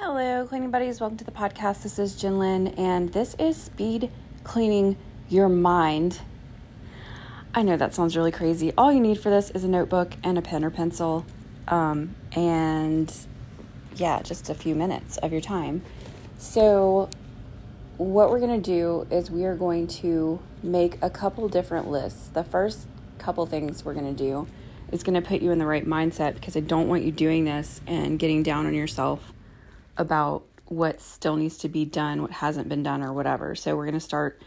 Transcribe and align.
Hello, 0.00 0.46
cleaning 0.46 0.70
buddies. 0.70 1.00
Welcome 1.00 1.18
to 1.18 1.24
the 1.24 1.32
podcast. 1.32 1.82
This 1.82 1.98
is 1.98 2.14
Jinlin, 2.14 2.78
and 2.78 3.12
this 3.12 3.34
is 3.34 3.56
speed 3.56 4.12
cleaning 4.44 4.96
your 5.28 5.48
mind. 5.48 6.20
I 7.52 7.62
know 7.62 7.76
that 7.76 7.96
sounds 7.96 8.16
really 8.16 8.30
crazy. 8.30 8.72
All 8.78 8.92
you 8.92 9.00
need 9.00 9.18
for 9.18 9.28
this 9.28 9.50
is 9.50 9.64
a 9.64 9.68
notebook 9.68 10.12
and 10.22 10.38
a 10.38 10.40
pen 10.40 10.64
or 10.64 10.70
pencil, 10.70 11.26
um, 11.66 12.14
and 12.30 13.12
yeah, 13.96 14.22
just 14.22 14.48
a 14.50 14.54
few 14.54 14.76
minutes 14.76 15.16
of 15.16 15.32
your 15.32 15.40
time. 15.40 15.82
So, 16.38 17.10
what 17.96 18.30
we're 18.30 18.38
going 18.38 18.62
to 18.62 18.70
do 18.70 19.04
is 19.10 19.32
we 19.32 19.46
are 19.46 19.56
going 19.56 19.88
to 19.88 20.38
make 20.62 20.96
a 21.02 21.10
couple 21.10 21.48
different 21.48 21.90
lists. 21.90 22.28
The 22.28 22.44
first 22.44 22.86
couple 23.18 23.44
things 23.46 23.84
we're 23.84 23.94
going 23.94 24.14
to 24.14 24.24
do 24.24 24.46
is 24.92 25.02
going 25.02 25.20
to 25.20 25.28
put 25.28 25.42
you 25.42 25.50
in 25.50 25.58
the 25.58 25.66
right 25.66 25.84
mindset 25.84 26.34
because 26.34 26.56
I 26.56 26.60
don't 26.60 26.86
want 26.86 27.02
you 27.02 27.10
doing 27.10 27.46
this 27.46 27.80
and 27.88 28.16
getting 28.16 28.44
down 28.44 28.64
on 28.64 28.74
yourself 28.74 29.32
about 29.98 30.44
what 30.66 31.00
still 31.00 31.36
needs 31.36 31.58
to 31.58 31.68
be 31.68 31.84
done, 31.84 32.22
what 32.22 32.30
hasn't 32.30 32.68
been 32.68 32.82
done, 32.82 33.02
or 33.02 33.12
whatever. 33.12 33.54
So 33.54 33.76
we're 33.76 33.84
going 33.84 33.94
to 33.94 34.00
start 34.00 34.40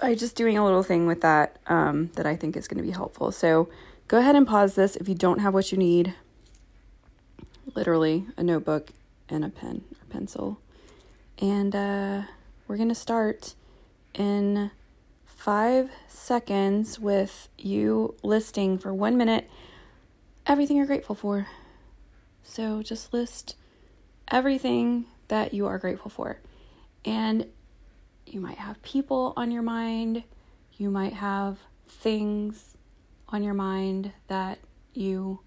by 0.00 0.14
just 0.14 0.34
doing 0.34 0.58
a 0.58 0.64
little 0.64 0.82
thing 0.82 1.06
with 1.06 1.20
that 1.20 1.58
um, 1.66 2.10
that 2.14 2.26
I 2.26 2.34
think 2.34 2.56
is 2.56 2.66
going 2.66 2.78
to 2.78 2.82
be 2.82 2.90
helpful. 2.90 3.30
So 3.30 3.68
go 4.08 4.18
ahead 4.18 4.34
and 4.34 4.46
pause 4.46 4.74
this 4.74 4.96
if 4.96 5.08
you 5.08 5.14
don't 5.14 5.38
have 5.38 5.54
what 5.54 5.70
you 5.70 5.78
need. 5.78 6.14
Literally, 7.74 8.26
a 8.36 8.42
notebook 8.42 8.90
and 9.28 9.44
a 9.44 9.48
pen 9.48 9.84
or 9.92 10.04
pencil. 10.10 10.58
And 11.38 11.74
uh, 11.74 12.22
we're 12.66 12.76
going 12.76 12.88
to 12.88 12.94
start 12.94 13.54
in 14.14 14.70
five 15.26 15.90
seconds 16.08 16.98
with 16.98 17.48
you 17.58 18.14
listing 18.22 18.78
for 18.78 18.94
one 18.94 19.16
minute 19.16 19.50
everything 20.46 20.76
you're 20.76 20.86
grateful 20.86 21.14
for. 21.14 21.46
So 22.42 22.82
just 22.82 23.12
list 23.12 23.56
everything 24.28 25.06
that 25.28 25.54
you 25.54 25.66
are 25.66 25.78
grateful 25.78 26.10
for. 26.10 26.40
And 27.04 27.46
you 28.26 28.40
might 28.40 28.58
have 28.58 28.82
people 28.82 29.32
on 29.36 29.50
your 29.50 29.62
mind, 29.62 30.24
you 30.76 30.90
might 30.90 31.12
have 31.12 31.58
things 31.88 32.76
on 33.28 33.42
your 33.42 33.54
mind 33.54 34.12
that 34.28 34.58
you 34.92 35.40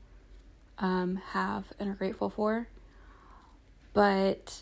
um, 0.80 1.18
have 1.32 1.66
and 1.80 1.90
are 1.90 1.96
grateful 1.96 2.30
for. 2.30 2.68
But 3.94 4.62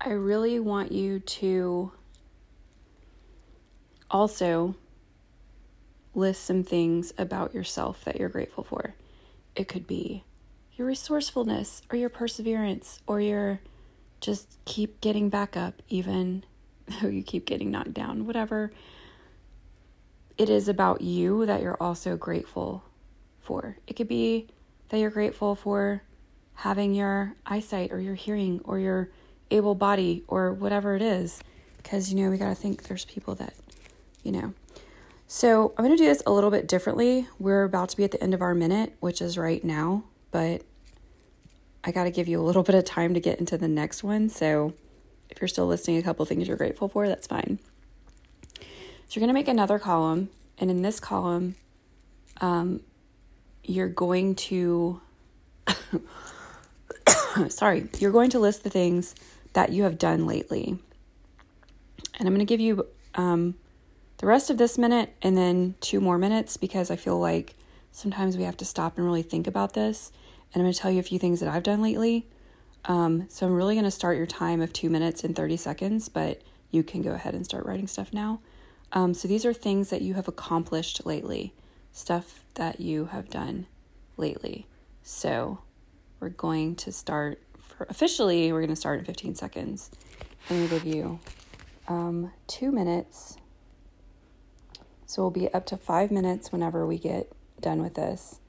I 0.00 0.10
really 0.10 0.60
want 0.60 0.92
you 0.92 1.18
to 1.20 1.92
also 4.10 4.76
list 6.14 6.44
some 6.44 6.62
things 6.62 7.12
about 7.18 7.54
yourself 7.54 8.04
that 8.04 8.16
you're 8.16 8.28
grateful 8.28 8.62
for. 8.64 8.94
It 9.56 9.66
could 9.66 9.86
be 9.86 10.24
your 10.76 10.86
resourcefulness 10.86 11.82
or 11.90 11.96
your 11.96 12.08
perseverance 12.08 13.00
or 13.06 13.20
your 13.20 13.60
just 14.20 14.58
keep 14.64 15.00
getting 15.00 15.28
back 15.28 15.56
up 15.56 15.82
even 15.88 16.44
though 17.00 17.08
you 17.08 17.22
keep 17.22 17.46
getting 17.46 17.70
knocked 17.70 17.94
down, 17.94 18.26
whatever 18.26 18.72
it 20.36 20.50
is 20.50 20.68
about 20.68 21.00
you 21.00 21.46
that 21.46 21.62
you're 21.62 21.80
also 21.80 22.16
grateful 22.16 22.82
for. 23.40 23.76
It 23.86 23.94
could 23.94 24.08
be 24.08 24.48
that 24.88 24.98
you're 24.98 25.10
grateful 25.10 25.54
for 25.54 26.02
having 26.54 26.94
your 26.94 27.34
eyesight 27.46 27.92
or 27.92 28.00
your 28.00 28.14
hearing 28.14 28.60
or 28.64 28.78
your 28.78 29.10
able 29.50 29.74
body 29.74 30.24
or 30.28 30.52
whatever 30.52 30.96
it 30.96 31.02
is 31.02 31.40
because 31.76 32.12
you 32.12 32.20
know 32.20 32.30
we 32.30 32.38
got 32.38 32.48
to 32.48 32.54
think 32.54 32.84
there's 32.84 33.04
people 33.04 33.34
that 33.34 33.54
you 34.22 34.32
know. 34.32 34.54
So 35.26 35.74
i'm 35.76 35.84
going 35.84 35.96
to 35.96 36.02
do 36.02 36.08
this 36.08 36.22
a 36.26 36.32
little 36.32 36.50
bit 36.50 36.66
differently. 36.66 37.28
We're 37.38 37.64
about 37.64 37.90
to 37.90 37.96
be 37.96 38.04
at 38.04 38.10
the 38.10 38.22
end 38.22 38.34
of 38.34 38.42
our 38.42 38.54
minute 38.54 38.94
which 39.00 39.20
is 39.20 39.36
right 39.36 39.62
now 39.62 40.04
but 40.34 40.62
I 41.84 41.92
got 41.92 42.04
to 42.04 42.10
give 42.10 42.26
you 42.26 42.40
a 42.40 42.42
little 42.42 42.62
bit 42.68 42.74
of 42.74 42.84
time 42.84 43.14
to 43.14 43.20
get 43.20 43.38
into 43.38 43.56
the 43.56 43.68
next 43.68 44.02
one. 44.02 44.28
So 44.28 44.74
if 45.30 45.40
you're 45.40 45.46
still 45.46 45.68
listing 45.68 45.96
a 45.96 46.02
couple 46.02 46.24
things 46.24 46.48
you're 46.48 46.56
grateful 46.56 46.88
for, 46.88 47.06
that's 47.06 47.28
fine. 47.28 47.60
So 48.58 48.66
you're 49.10 49.20
going 49.20 49.28
to 49.28 49.34
make 49.34 49.46
another 49.46 49.78
column, 49.78 50.30
and 50.58 50.72
in 50.72 50.82
this 50.82 50.98
column, 50.98 51.54
um, 52.40 52.80
you're 53.62 53.88
going 53.88 54.34
to, 54.34 55.00
sorry, 57.48 57.86
you're 58.00 58.10
going 58.10 58.30
to 58.30 58.40
list 58.40 58.64
the 58.64 58.70
things 58.70 59.14
that 59.52 59.70
you 59.70 59.84
have 59.84 59.98
done 59.98 60.26
lately. 60.26 60.78
And 62.18 62.26
I'm 62.26 62.34
going 62.34 62.44
to 62.44 62.44
give 62.44 62.60
you 62.60 62.88
um, 63.14 63.54
the 64.18 64.26
rest 64.26 64.50
of 64.50 64.58
this 64.58 64.78
minute 64.78 65.14
and 65.22 65.36
then 65.36 65.76
two 65.80 66.00
more 66.00 66.18
minutes 66.18 66.56
because 66.56 66.90
I 66.90 66.96
feel 66.96 67.20
like 67.20 67.54
sometimes 67.94 68.36
we 68.36 68.42
have 68.42 68.56
to 68.56 68.64
stop 68.64 68.98
and 68.98 69.06
really 69.06 69.22
think 69.22 69.46
about 69.46 69.72
this 69.72 70.10
and 70.52 70.60
I'm 70.60 70.66
going 70.66 70.72
to 70.72 70.78
tell 70.78 70.90
you 70.90 71.00
a 71.00 71.04
few 71.04 71.18
things 71.18 71.40
that 71.40 71.48
I've 71.48 71.62
done 71.62 71.80
lately. 71.80 72.28
Um, 72.84 73.26
so 73.28 73.46
I'm 73.46 73.54
really 73.54 73.74
going 73.74 73.84
to 73.84 73.90
start 73.90 74.16
your 74.16 74.26
time 74.26 74.60
of 74.60 74.72
two 74.72 74.90
minutes 74.90 75.24
and 75.24 75.34
30 75.34 75.56
seconds, 75.56 76.08
but 76.08 76.42
you 76.70 76.82
can 76.82 77.02
go 77.02 77.12
ahead 77.12 77.34
and 77.34 77.44
start 77.44 77.66
writing 77.66 77.86
stuff 77.86 78.12
now. 78.12 78.40
Um, 78.92 79.14
so 79.14 79.26
these 79.26 79.44
are 79.44 79.52
things 79.52 79.90
that 79.90 80.02
you 80.02 80.14
have 80.14 80.28
accomplished 80.28 81.04
lately, 81.06 81.54
stuff 81.92 82.44
that 82.54 82.80
you 82.80 83.06
have 83.06 83.30
done 83.30 83.66
lately. 84.16 84.66
So 85.02 85.58
we're 86.20 86.28
going 86.28 86.76
to 86.76 86.92
start 86.92 87.40
for 87.58 87.86
officially, 87.88 88.52
we're 88.52 88.60
going 88.60 88.68
to 88.68 88.76
start 88.76 88.98
in 89.00 89.04
15 89.04 89.34
seconds. 89.34 89.90
I'm 90.48 90.56
going 90.56 90.68
to 90.68 90.74
give 90.74 90.94
you 90.94 91.18
um, 91.88 92.32
two 92.46 92.70
minutes. 92.70 93.38
So 95.06 95.22
we'll 95.22 95.30
be 95.30 95.52
up 95.52 95.66
to 95.66 95.76
five 95.76 96.10
minutes 96.10 96.52
whenever 96.52 96.86
we 96.86 96.98
get 96.98 97.32
done 97.64 97.82
with 97.82 97.94
this 97.94 98.40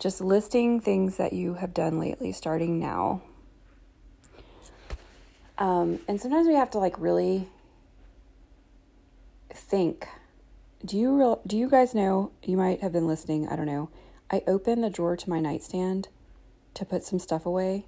just 0.00 0.22
listing 0.22 0.80
things 0.80 1.18
that 1.18 1.34
you 1.34 1.54
have 1.54 1.74
done 1.74 1.98
lately, 1.98 2.32
starting 2.32 2.80
now. 2.80 3.20
Um, 5.58 6.00
and 6.08 6.18
sometimes 6.18 6.48
we 6.48 6.54
have 6.54 6.70
to 6.70 6.78
like 6.78 6.98
really 6.98 7.48
think. 9.52 10.08
Do 10.84 10.96
you 10.96 11.14
real, 11.16 11.42
do 11.46 11.56
you 11.58 11.68
guys 11.68 11.94
know? 11.94 12.32
You 12.42 12.56
might 12.56 12.80
have 12.80 12.92
been 12.92 13.06
listening. 13.06 13.46
I 13.46 13.56
don't 13.56 13.66
know. 13.66 13.90
I 14.30 14.42
opened 14.46 14.82
the 14.82 14.88
drawer 14.88 15.16
to 15.18 15.28
my 15.28 15.38
nightstand 15.38 16.08
to 16.72 16.86
put 16.86 17.04
some 17.04 17.18
stuff 17.18 17.44
away, 17.44 17.84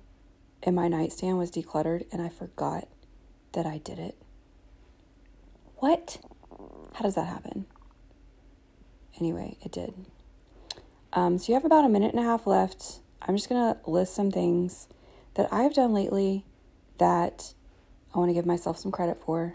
and 0.62 0.76
my 0.76 0.88
nightstand 0.88 1.38
was 1.38 1.50
decluttered, 1.50 2.04
and 2.12 2.20
I 2.20 2.28
forgot 2.28 2.88
that 3.52 3.64
I 3.64 3.78
did 3.78 3.98
it. 3.98 4.16
What? 5.76 6.18
How 6.94 7.02
does 7.02 7.14
that 7.14 7.26
happen? 7.26 7.64
Anyway, 9.18 9.56
it 9.62 9.72
did. 9.72 9.94
Um, 11.12 11.38
so 11.38 11.48
you 11.48 11.54
have 11.54 11.64
about 11.64 11.84
a 11.84 11.88
minute 11.88 12.14
and 12.14 12.20
a 12.20 12.26
half 12.26 12.46
left. 12.46 13.00
I'm 13.20 13.36
just 13.36 13.48
going 13.48 13.74
to 13.74 13.90
list 13.90 14.14
some 14.14 14.30
things 14.30 14.88
that 15.34 15.52
I've 15.52 15.74
done 15.74 15.92
lately 15.92 16.44
that 16.98 17.54
I 18.14 18.18
want 18.18 18.30
to 18.30 18.34
give 18.34 18.46
myself 18.46 18.78
some 18.78 18.92
credit 18.92 19.20
for. 19.24 19.54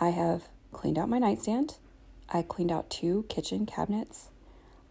I 0.00 0.10
have 0.10 0.48
cleaned 0.72 0.98
out 0.98 1.08
my 1.08 1.18
nightstand. 1.18 1.76
I 2.28 2.42
cleaned 2.42 2.72
out 2.72 2.90
two 2.90 3.24
kitchen 3.28 3.66
cabinets. 3.66 4.28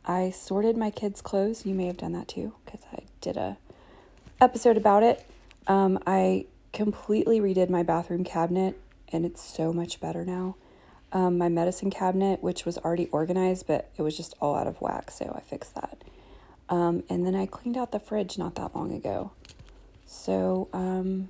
I 0.06 0.32
sorted 0.32 0.78
my 0.78 0.90
kids' 0.90 1.22
clothes. 1.22 1.66
You 1.66 1.76
may 1.76 1.88
have 1.88 1.98
done 1.98 2.14
that 2.14 2.28
too 2.28 2.54
because 2.66 2.82
I 2.92 3.04
did 3.20 3.38
a 3.38 3.58
episode 4.40 4.78
about 4.78 5.04
it. 5.04 5.26
Um, 5.68 6.00
I 6.08 6.46
completely 6.74 7.40
redid 7.40 7.70
my 7.70 7.84
bathroom 7.84 8.24
cabinet 8.24 8.80
and 9.10 9.26
it's 9.26 9.44
so 9.44 9.74
much 9.74 10.00
better 10.00 10.26
now 10.26 10.56
um, 11.14 11.38
my 11.38 11.50
medicine 11.50 11.90
cabinet, 11.90 12.42
which 12.42 12.66
was 12.66 12.78
already 12.78 13.08
organized, 13.08 13.68
but 13.68 13.90
it 13.98 14.02
was 14.02 14.16
just 14.16 14.34
all 14.40 14.56
out 14.56 14.68
of 14.68 14.82
whack, 14.82 15.12
so 15.12 15.34
I 15.36 15.42
fixed 15.42 15.76
that. 15.76 16.04
Um, 16.70 17.04
and 17.10 17.26
then 17.26 17.36
I 17.36 17.46
cleaned 17.46 17.78
out 17.78 17.92
the 17.92 18.00
fridge 18.00 18.38
not 18.38 18.56
that 18.56 18.76
long 18.76 18.94
ago. 18.94 19.32
So, 20.06 20.70
um, 20.74 21.30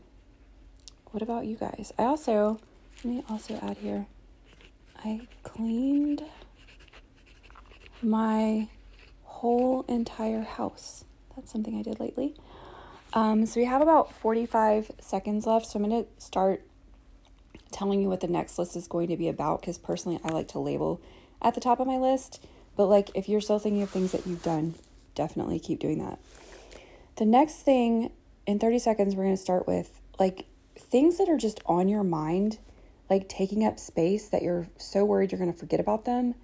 what 1.12 1.24
about 1.24 1.46
you 1.46 1.56
guys? 1.56 1.92
I 1.98 2.04
also, 2.04 2.60
let 3.04 3.14
me 3.14 3.24
also 3.30 3.60
add 3.62 3.78
here, 3.78 4.06
I 5.04 5.28
cleaned 5.44 6.24
my 8.02 8.68
whole 9.24 9.84
entire 9.88 10.42
house. 10.42 11.06
That's 11.36 11.52
something 11.52 11.78
I 11.78 11.82
did 11.82 12.00
lately. 12.00 12.36
Um, 13.14 13.46
so 13.46 13.60
we 13.60 13.66
have 13.66 13.82
about 13.82 14.14
45 14.14 14.92
seconds 15.00 15.46
left, 15.46 15.66
so 15.66 15.80
I'm 15.80 15.90
going 15.90 16.04
to 16.04 16.10
start 16.24 16.64
telling 17.72 18.02
you 18.02 18.10
what 18.10 18.22
the 18.22 18.28
next 18.28 18.60
list 18.60 18.76
is 18.76 18.88
going 18.88 19.08
to 19.08 19.18
be 19.18 19.28
about 19.28 19.62
because 19.62 19.78
personally 19.78 20.20
I 20.24 20.30
like 20.30 20.48
to 20.50 20.60
label 20.60 21.02
at 21.42 21.56
the 21.56 21.62
top 21.62 21.80
of 21.80 21.88
my 21.88 21.98
list. 21.98 22.46
But 22.76 22.86
like 22.86 23.10
if 23.16 23.28
you're 23.28 23.42
still 23.42 23.60
thinking 23.60 23.82
of 23.82 23.90
things 23.90 24.12
that 24.12 24.26
you've 24.28 24.44
done, 24.44 24.76
definitely 25.16 25.60
keep 25.60 25.80
doing 25.80 26.00
that. 26.00 26.20
The 27.18 27.26
next 27.26 27.58
thing 27.58 28.12
in 28.48 28.60
30 28.60 28.80
seconds, 28.80 29.16
we're 29.16 29.24
going 29.24 29.36
to 29.36 29.42
start 29.42 29.68
with 29.68 30.00
like 30.20 30.46
things 30.78 31.18
that 31.18 31.30
are 31.30 31.38
just 31.38 31.62
on 31.66 31.88
your 31.88 32.04
mind, 32.04 32.60
like 33.10 33.28
taking 33.28 33.66
up 33.66 33.80
space 33.80 34.30
that 34.30 34.42
you're 34.42 34.68
so 34.78 35.06
worried 35.06 35.32
you're 35.32 35.40
going 35.40 35.52
to 35.52 35.58
forget 35.58 35.80
about 35.80 36.06
them 36.06 36.36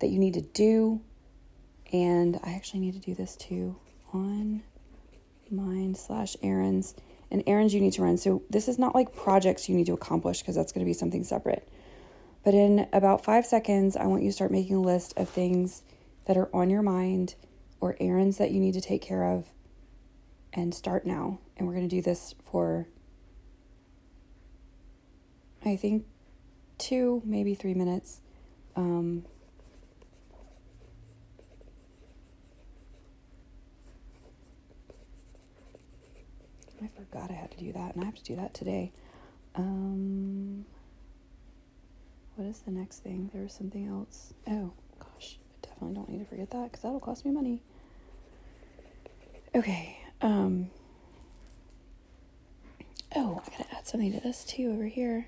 that 0.00 0.08
you 0.08 0.18
need 0.18 0.34
to 0.34 0.40
do. 0.40 1.00
And 1.92 2.40
I 2.42 2.52
actually 2.54 2.80
need 2.80 2.94
to 2.94 3.00
do 3.00 3.14
this 3.14 3.36
too 3.36 3.76
on 4.12 4.62
mind 5.50 5.96
slash 5.96 6.36
errands 6.42 6.94
and 7.32 7.42
errands 7.46 7.72
you 7.72 7.80
need 7.80 7.94
to 7.94 8.02
run. 8.02 8.18
So 8.18 8.42
this 8.50 8.68
is 8.68 8.78
not 8.78 8.94
like 8.94 9.16
projects 9.16 9.68
you 9.68 9.74
need 9.74 9.86
to 9.86 9.94
accomplish 9.94 10.40
because 10.40 10.54
that's 10.54 10.70
going 10.70 10.84
to 10.84 10.88
be 10.88 10.92
something 10.92 11.24
separate. 11.24 11.66
But 12.44 12.54
in 12.54 12.86
about 12.92 13.24
five 13.24 13.46
seconds, 13.46 13.96
I 13.96 14.06
want 14.06 14.22
you 14.22 14.28
to 14.28 14.34
start 14.34 14.52
making 14.52 14.76
a 14.76 14.80
list 14.80 15.14
of 15.16 15.28
things 15.28 15.82
that 16.26 16.36
are 16.36 16.54
on 16.54 16.68
your 16.70 16.82
mind 16.82 17.34
or 17.80 17.96
errands 17.98 18.36
that 18.36 18.50
you 18.50 18.60
need 18.60 18.74
to 18.74 18.80
take 18.80 19.00
care 19.00 19.24
of 19.24 19.46
and 20.52 20.74
start 20.74 21.06
now. 21.06 21.38
And 21.56 21.66
we're 21.66 21.74
going 21.74 21.88
to 21.88 21.96
do 21.96 22.02
this 22.02 22.34
for, 22.50 22.86
I 25.64 25.76
think, 25.76 26.04
two, 26.76 27.22
maybe 27.24 27.54
three 27.54 27.74
minutes. 27.74 28.20
Um, 28.76 29.24
Forgot 37.12 37.30
I 37.30 37.34
had 37.34 37.50
to 37.50 37.58
do 37.58 37.72
that, 37.72 37.94
and 37.94 38.02
I 38.02 38.06
have 38.06 38.14
to 38.14 38.24
do 38.24 38.36
that 38.36 38.54
today. 38.54 38.90
Um, 39.54 40.64
what 42.36 42.48
is 42.48 42.60
the 42.60 42.70
next 42.70 43.00
thing? 43.00 43.28
There 43.34 43.42
was 43.42 43.52
something 43.52 43.86
else. 43.86 44.32
Oh, 44.48 44.72
gosh. 44.98 45.38
I 45.62 45.66
definitely 45.66 45.94
don't 45.94 46.08
need 46.08 46.18
to 46.20 46.24
forget 46.24 46.50
that 46.52 46.70
because 46.70 46.80
that'll 46.80 47.00
cost 47.00 47.26
me 47.26 47.32
money. 47.32 47.60
Okay. 49.54 49.98
Um, 50.22 50.70
oh, 53.14 53.42
I 53.46 53.50
gotta 53.50 53.76
add 53.76 53.86
something 53.86 54.12
to 54.12 54.20
this 54.20 54.44
too 54.44 54.72
over 54.72 54.86
here. 54.86 55.26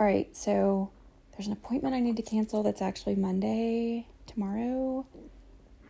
All 0.00 0.06
right, 0.06 0.34
so 0.36 0.90
there's 1.32 1.46
an 1.46 1.52
appointment 1.52 1.94
I 1.94 2.00
need 2.00 2.16
to 2.16 2.22
cancel 2.22 2.64
that's 2.64 2.82
actually 2.82 3.14
Monday, 3.14 4.08
tomorrow. 4.26 5.06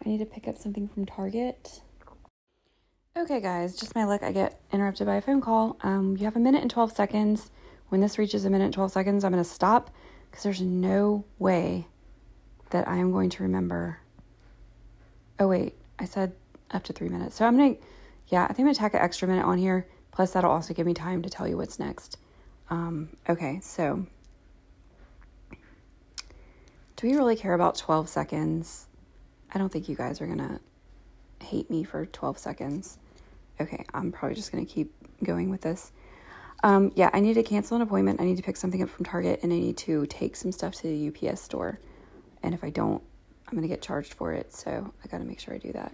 I 0.05 0.09
need 0.09 0.19
to 0.19 0.27
pick 0.27 0.49
up 0.49 0.59
something 0.59 0.89
from 0.89 1.07
Target. 1.07 1.81
Okay, 3.17 3.41
guys, 3.41 3.77
just 3.77 3.95
my 3.95 4.05
luck. 4.05 4.23
I 4.23 4.33
get 4.33 4.61
interrupted 4.73 5.07
by 5.07 5.17
a 5.17 5.21
phone 5.21 5.41
call. 5.41 5.77
Um, 5.83 6.17
you 6.17 6.25
have 6.25 6.35
a 6.35 6.41
minute 6.41 6.63
and 6.63 6.71
12 6.71 6.93
seconds. 6.93 7.51
When 7.91 8.01
this 8.01 8.19
reaches 8.19 8.45
a 8.45 8.51
minute 8.51 8.65
and 8.65 8.75
12 8.75 8.91
seconds, 8.91 9.23
I'm 9.23 9.33
going 9.33 9.45
to 9.45 9.49
stop 9.49 9.91
because 10.31 10.43
there's 10.43 10.61
no 10.61 11.25
way 11.39 11.87
that 12.71 12.89
I 12.89 12.97
am 12.97 13.13
going 13.13 13.31
to 13.31 13.43
remember. 13.43 13.99
Oh, 15.39 15.47
wait, 15.47 15.75
I 15.99 16.07
said 16.07 16.33
up 16.71 16.83
to 16.85 16.93
three 16.93 17.11
minutes. 17.11 17.37
So 17.37 17.45
I'm 17.45 17.57
going 17.57 17.77
to, 17.77 17.83
yeah, 18.29 18.45
I 18.45 18.49
think 18.49 18.61
I'm 18.61 18.65
going 18.65 18.75
to 18.75 18.81
tack 18.81 18.95
an 18.95 19.01
extra 19.01 19.29
minute 19.29 19.45
on 19.45 19.59
here. 19.59 19.87
Plus, 20.11 20.33
that'll 20.33 20.51
also 20.51 20.75
give 20.75 20.87
me 20.87 20.95
time 20.95 21.23
to 21.23 21.31
tell 21.31 21.47
you 21.47 21.57
what's 21.57 21.79
next. 21.79 22.17
Um, 22.71 23.11
okay, 23.29 23.61
so 23.61 24.07
do 26.97 27.07
we 27.07 27.15
really 27.15 27.37
care 27.37 27.55
about 27.55 27.77
12 27.77 28.09
seconds? 28.09 28.87
I 29.53 29.59
don't 29.59 29.71
think 29.71 29.89
you 29.89 29.95
guys 29.95 30.21
are 30.21 30.27
to 30.39 30.61
hate 31.45 31.71
me 31.71 31.85
for 31.85 32.07
12 32.07 32.39
seconds. 32.39 32.99
Okay, 33.61 33.85
I'm 33.93 34.11
probably 34.11 34.35
just 34.35 34.51
to 34.67 34.73
keep 34.73 34.93
going 35.23 35.51
with 35.51 35.61
this. 35.61 35.93
Um, 36.65 36.93
yeah, 36.95 37.11
I 37.13 37.21
need 37.21 37.35
to 37.35 37.43
cancel 37.43 37.77
an 37.77 37.83
appointment. 37.83 38.21
I 38.21 38.25
need 38.25 38.37
to 38.37 38.43
pick 38.43 38.57
something 38.57 38.83
up 38.83 38.89
from 38.89 39.05
Target 39.05 39.41
and 39.43 39.53
I 39.53 39.57
need 39.57 39.77
to 39.79 40.07
take 40.07 40.37
some 40.37 40.53
stuff 40.53 40.75
to 40.77 40.83
the 40.85 41.29
UPS 41.29 41.43
store. 41.43 41.79
And 42.43 42.55
if 42.55 42.65
I 42.65 42.71
don't, 42.71 43.03
I'm 43.47 43.61
to 43.63 43.69
get 43.69 43.83
charged 43.83 44.15
for 44.15 44.33
it. 44.33 44.55
So 44.55 44.93
I 45.05 45.09
got 45.09 45.19
to 45.19 45.25
make 45.25 45.41
sure 45.41 45.55
I 45.55 45.59
do 45.59 45.73
that. 45.73 45.93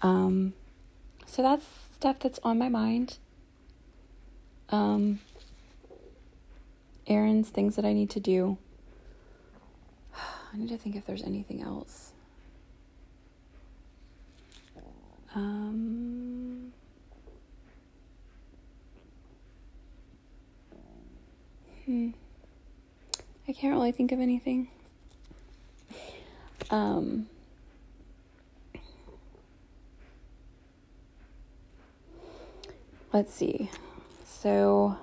Um, 0.00 0.54
so 1.26 1.42
that's 1.42 1.66
stuff 1.94 2.18
that's 2.18 2.40
on 2.42 2.58
my 2.58 2.68
mind. 2.68 3.18
Um, 4.70 5.20
errands, 7.06 7.50
things 7.50 7.76
that 7.76 7.84
I 7.84 7.92
need 7.92 8.10
to 8.10 8.20
do. 8.20 8.58
I 10.16 10.56
need 10.56 10.70
to 10.70 10.78
think 10.78 10.96
if 10.96 11.06
there's 11.06 11.22
anything 11.22 11.62
else. 11.62 12.11
Um, 15.34 16.72
hmm. 21.86 22.10
I 23.48 23.52
can't 23.52 23.74
really 23.74 23.92
think 23.92 24.12
of 24.12 24.20
anything. 24.20 24.68
Um, 26.70 27.26
let's 33.12 33.34
see. 33.34 33.70
So, 34.24 34.96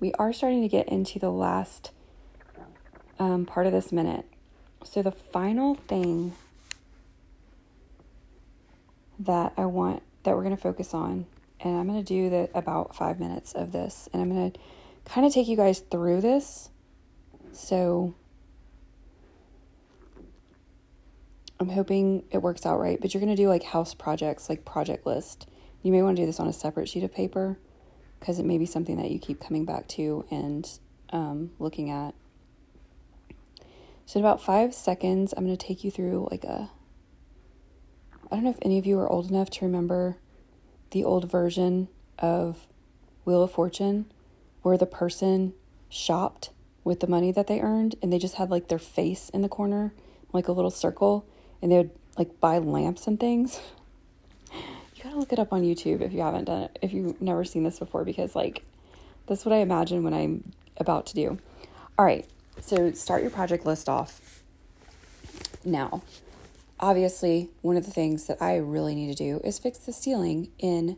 we 0.00 0.12
are 0.14 0.32
starting 0.32 0.62
to 0.62 0.68
get 0.68 0.88
into 0.88 1.18
the 1.18 1.30
last 1.30 1.90
um, 3.18 3.44
part 3.44 3.66
of 3.66 3.72
this 3.72 3.92
minute. 3.92 4.24
So, 4.82 5.02
the 5.02 5.12
final 5.12 5.74
thing 5.74 6.32
that 9.28 9.52
I 9.58 9.66
want 9.66 10.02
that 10.24 10.34
we're 10.34 10.42
going 10.42 10.56
to 10.56 10.60
focus 10.60 10.94
on, 10.94 11.26
and 11.60 11.78
I'm 11.78 11.86
going 11.86 12.02
to 12.02 12.04
do 12.04 12.30
the 12.30 12.50
about 12.54 12.96
five 12.96 13.20
minutes 13.20 13.52
of 13.52 13.72
this, 13.72 14.08
and 14.12 14.20
I'm 14.20 14.34
going 14.34 14.50
to 14.50 14.60
kind 15.04 15.26
of 15.26 15.32
take 15.32 15.46
you 15.46 15.56
guys 15.56 15.80
through 15.80 16.22
this. 16.22 16.70
So, 17.52 18.14
I'm 21.60 21.68
hoping 21.68 22.24
it 22.30 22.38
works 22.38 22.64
out 22.64 22.80
right, 22.80 22.98
but 23.00 23.12
you're 23.12 23.20
going 23.20 23.34
to 23.34 23.40
do 23.40 23.48
like 23.48 23.62
house 23.64 23.94
projects, 23.94 24.48
like 24.48 24.64
project 24.64 25.06
list. 25.06 25.46
You 25.82 25.92
may 25.92 26.02
want 26.02 26.16
to 26.16 26.22
do 26.22 26.26
this 26.26 26.40
on 26.40 26.48
a 26.48 26.52
separate 26.52 26.88
sheet 26.88 27.04
of 27.04 27.12
paper 27.14 27.58
because 28.18 28.38
it 28.38 28.46
may 28.46 28.58
be 28.58 28.66
something 28.66 28.96
that 28.96 29.10
you 29.10 29.18
keep 29.18 29.40
coming 29.40 29.64
back 29.64 29.86
to 29.88 30.24
and 30.30 30.68
um, 31.10 31.50
looking 31.58 31.90
at. 31.90 32.14
So, 34.06 34.18
in 34.18 34.24
about 34.24 34.42
five 34.42 34.74
seconds, 34.74 35.34
I'm 35.36 35.44
going 35.44 35.56
to 35.56 35.66
take 35.66 35.84
you 35.84 35.90
through 35.90 36.28
like 36.30 36.44
a. 36.44 36.70
I 38.30 38.36
don't 38.36 38.44
know 38.44 38.50
if 38.50 38.58
any 38.62 38.78
of 38.78 38.86
you 38.86 38.98
are 38.98 39.08
old 39.08 39.30
enough 39.30 39.48
to 39.50 39.64
remember 39.64 40.16
the 40.90 41.04
old 41.04 41.30
version 41.30 41.88
of 42.18 42.66
Wheel 43.24 43.42
of 43.42 43.52
Fortune 43.52 44.06
where 44.62 44.76
the 44.76 44.86
person 44.86 45.54
shopped 45.88 46.50
with 46.84 47.00
the 47.00 47.06
money 47.06 47.32
that 47.32 47.46
they 47.46 47.60
earned 47.60 47.94
and 48.02 48.12
they 48.12 48.18
just 48.18 48.34
had 48.34 48.50
like 48.50 48.68
their 48.68 48.78
face 48.78 49.30
in 49.30 49.42
the 49.42 49.48
corner, 49.48 49.92
like 50.32 50.48
a 50.48 50.52
little 50.52 50.70
circle, 50.70 51.24
and 51.62 51.72
they 51.72 51.76
would 51.76 51.90
like 52.18 52.38
buy 52.40 52.58
lamps 52.58 53.06
and 53.06 53.18
things. 53.18 53.60
You 54.94 55.04
gotta 55.04 55.20
look 55.20 55.32
it 55.32 55.38
up 55.38 55.52
on 55.52 55.62
YouTube 55.62 56.00
if 56.00 56.12
you 56.12 56.22
haven't 56.22 56.46
done 56.46 56.62
it, 56.62 56.78
if 56.82 56.92
you've 56.92 57.22
never 57.22 57.44
seen 57.44 57.62
this 57.62 57.78
before, 57.78 58.02
because 58.02 58.34
like 58.34 58.64
that's 59.26 59.44
what 59.44 59.52
I 59.52 59.58
imagine 59.58 60.02
when 60.02 60.12
I'm 60.12 60.52
about 60.76 61.06
to 61.06 61.14
do. 61.14 61.38
All 61.96 62.04
right, 62.04 62.26
so 62.60 62.90
start 62.90 63.22
your 63.22 63.30
project 63.30 63.64
list 63.64 63.88
off. 63.88 64.42
Now, 65.64 66.02
obviously, 66.80 67.50
one 67.62 67.76
of 67.76 67.84
the 67.84 67.90
things 67.90 68.26
that 68.26 68.40
I 68.40 68.56
really 68.56 68.94
need 68.94 69.08
to 69.08 69.14
do 69.14 69.40
is 69.44 69.58
fix 69.58 69.78
the 69.78 69.92
ceiling 69.92 70.50
in 70.58 70.96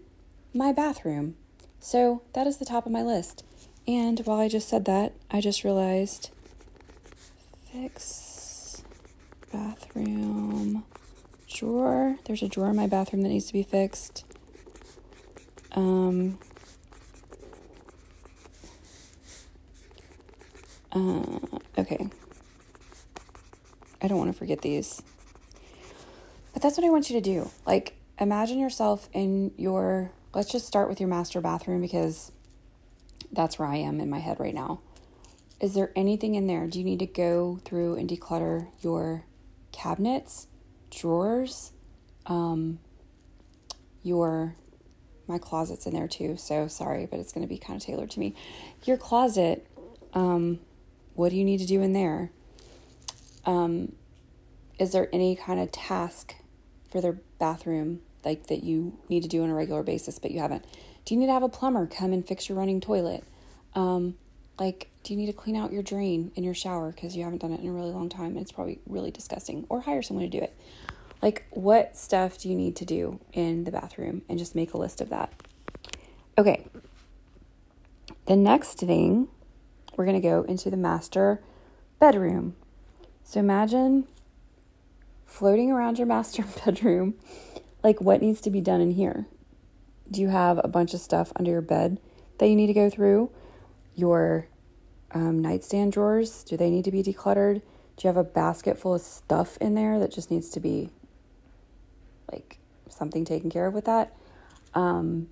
my 0.52 0.72
bathroom. 0.72 1.36
So 1.78 2.22
that 2.34 2.46
is 2.46 2.58
the 2.58 2.64
top 2.64 2.86
of 2.86 2.92
my 2.92 3.02
list. 3.02 3.44
And 3.86 4.20
while 4.20 4.40
I 4.40 4.48
just 4.48 4.68
said 4.68 4.84
that, 4.84 5.14
I 5.30 5.40
just 5.40 5.64
realized 5.64 6.30
fix 7.72 8.82
bathroom 9.52 10.84
drawer. 11.49 12.16
There's 12.25 12.42
a 12.42 12.49
drawer 12.49 12.70
in 12.70 12.76
my 12.76 12.87
bathroom 12.87 13.22
that 13.22 13.28
needs 13.28 13.46
to 13.46 13.52
be 13.52 13.62
fixed. 13.62 14.25
Um, 15.72 16.38
uh, 20.92 21.22
okay. 21.78 22.08
I 24.02 24.08
don't 24.08 24.18
want 24.18 24.32
to 24.32 24.38
forget 24.38 24.62
these. 24.62 25.02
But 26.61 26.67
that's 26.67 26.76
what 26.76 26.87
I 26.87 26.90
want 26.90 27.09
you 27.09 27.19
to 27.19 27.23
do. 27.23 27.50
Like, 27.64 27.95
imagine 28.19 28.59
yourself 28.59 29.09
in 29.14 29.52
your, 29.57 30.12
let's 30.35 30.52
just 30.52 30.67
start 30.67 30.90
with 30.90 31.00
your 31.00 31.09
master 31.09 31.40
bathroom 31.40 31.81
because 31.81 32.33
that's 33.33 33.59
where 33.59 33.67
I 33.67 33.76
am 33.76 33.99
in 33.99 34.11
my 34.11 34.19
head 34.19 34.38
right 34.38 34.52
now. 34.52 34.81
Is 35.59 35.73
there 35.73 35.90
anything 35.97 36.35
in 36.35 36.49
there? 36.49 36.67
Do 36.67 36.79
you 36.79 36.85
need 36.85 36.99
to 36.99 37.07
go 37.07 37.61
through 37.64 37.95
and 37.95 38.11
declutter 38.11 38.67
your 38.83 39.25
cabinets? 39.73 40.49
drawers. 40.90 41.73
Um, 42.26 42.79
your 44.02 44.55
my 45.26 45.38
closet's 45.38 45.87
in 45.87 45.95
there 45.95 46.09
too, 46.09 46.37
so 46.37 46.69
sorry, 46.69 47.07
but 47.07 47.21
it's 47.21 47.33
going 47.33 47.47
to 47.47 47.49
be 47.49 47.57
kind 47.57 47.81
of 47.81 47.87
tailored 47.87 48.11
to 48.11 48.21
me. 48.21 48.35
Your 48.85 48.99
closet, 48.99 49.67
um, 50.12 50.59
what 51.14 51.31
do 51.31 51.37
you 51.37 51.45
need 51.45 51.61
to 51.61 51.67
do 51.67 51.81
in 51.81 51.95
there? 51.95 52.33
Um, 53.47 53.93
is 54.79 54.93
there 54.93 55.09
any 55.11 55.37
kind 55.37 55.59
of 55.59 55.73
task 55.73 56.35
for 56.90 57.00
their 57.00 57.18
bathroom 57.38 58.00
like 58.25 58.49
that 58.49 58.62
you 58.62 58.99
need 59.09 59.23
to 59.23 59.28
do 59.28 59.42
on 59.42 59.50
a 59.50 59.54
regular 59.54 59.82
basis 59.82 60.18
but 60.18 60.30
you 60.30 60.40
haven't? 60.40 60.64
Do 61.04 61.14
you 61.14 61.20
need 61.20 61.26
to 61.26 61.32
have 61.32 61.42
a 61.42 61.49
plumber 61.49 61.87
come 61.87 62.12
and 62.12 62.26
fix 62.26 62.49
your 62.49 62.59
running 62.59 62.80
toilet? 62.80 63.25
Um, 63.75 64.16
like, 64.59 64.90
do 65.02 65.14
you 65.14 65.18
need 65.18 65.26
to 65.26 65.32
clean 65.32 65.56
out 65.56 65.73
your 65.73 65.82
drain 65.82 66.32
in 66.35 66.44
your 66.44 66.54
shower 66.54 66.92
because 66.92 67.16
you 67.16 67.25
haven't 67.25 67.40
done 67.40 67.52
it 67.52 67.61
in 67.61 67.68
a 67.68 67.73
really 67.73 67.90
long 67.90 68.11
time? 68.11 68.37
It's 68.37 68.52
probably 68.52 68.78
really 68.87 69.11
disgusting. 69.11 69.64
Or 69.70 69.80
hire 69.80 70.02
someone 70.02 70.30
to 70.30 70.38
do 70.38 70.44
it. 70.44 70.54
Like, 71.23 71.47
what 71.50 71.97
stuff 71.97 72.38
do 72.38 72.49
you 72.49 72.54
need 72.54 72.76
to 72.76 72.85
do 72.85 73.20
in 73.32 73.64
the 73.64 73.70
bathroom? 73.70 74.23
And 74.28 74.38
just 74.38 74.54
make 74.54 74.75
a 74.75 74.78
list 74.78 75.00
of 75.00 75.09
that. 75.09 75.32
Okay. 76.37 76.66
The 78.26 78.37
next 78.37 78.78
thing, 78.78 79.28
we're 79.97 80.04
going 80.04 80.20
to 80.20 80.28
go 80.28 80.42
into 80.42 80.70
the 80.70 80.76
master 80.76 81.40
bedroom. 81.99 82.54
So 83.25 83.40
imagine 83.40 84.06
floating 85.30 85.70
around 85.70 85.96
your 85.96 86.06
master 86.06 86.44
bedroom. 86.64 87.14
Like, 87.82 88.00
what 88.00 88.20
needs 88.20 88.40
to 88.42 88.50
be 88.50 88.60
done 88.60 88.80
in 88.80 88.90
here? 88.90 89.26
Do 90.10 90.20
you 90.20 90.28
have 90.28 90.60
a 90.62 90.68
bunch 90.68 90.92
of 90.92 91.00
stuff 91.00 91.32
under 91.37 91.52
your 91.52 91.62
bed 91.62 91.99
that 92.38 92.49
you 92.49 92.56
need 92.56 92.66
to 92.66 92.75
go 92.75 92.90
through? 92.90 93.30
Your 93.94 94.49
um, 95.12 95.40
nightstand 95.40 95.92
drawers, 95.92 96.42
do 96.44 96.56
they 96.56 96.68
need 96.68 96.84
to 96.84 96.90
be 96.90 97.02
decluttered? 97.02 97.62
Do 97.96 98.02
you 98.02 98.08
have 98.08 98.16
a 98.16 98.25
basket 98.25 98.78
full 98.78 98.94
of 98.94 99.00
stuff 99.00 99.56
in 99.58 99.75
there 99.75 99.99
that 100.00 100.12
just 100.12 100.30
needs 100.30 100.50
to 100.50 100.60
be 100.60 100.90
like 102.30 102.58
something 102.88 103.25
taken 103.25 103.50
care 103.50 103.66
of 103.66 103.75
with 103.75 103.84
that? 103.84 104.16
Um, 104.75 105.28